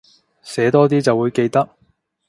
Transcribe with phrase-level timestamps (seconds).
[0.41, 1.69] 寫多啲就會記得